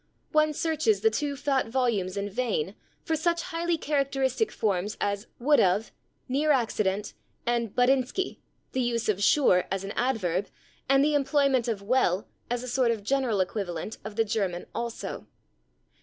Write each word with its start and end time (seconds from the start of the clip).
One 0.31 0.51
searches 0.51 1.01
the 1.01 1.11
two 1.11 1.35
fat 1.35 1.67
volumes 1.67 2.17
in 2.17 2.27
vain 2.27 2.73
for 3.03 3.15
such 3.15 3.43
highly 3.43 3.77
characteristic 3.77 4.51
forms 4.51 4.97
as 4.99 5.27
/would 5.39 5.59
of/, 5.59 5.91
/near 6.27 6.49
accident/, 6.49 7.13
and 7.45 7.75
/buttinski/, 7.75 8.39
the 8.71 8.81
use 8.81 9.07
of 9.09 9.17
/sure/ 9.19 9.67
as 9.69 9.83
an 9.83 9.91
adverb, 9.91 10.47
and 10.89 11.03
the 11.03 11.13
employment 11.13 11.67
of 11.67 11.83
/well/ 11.83 12.25
as 12.49 12.63
a 12.63 12.67
sort 12.67 12.89
of 12.89 13.03
general 13.03 13.41
equivalent 13.41 13.99
of 14.03 14.15
the 14.15 14.25
German 14.25 14.65
/also 14.73 15.27